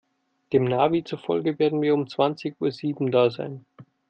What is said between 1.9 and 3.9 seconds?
um zwanzig Uhr sieben da sein.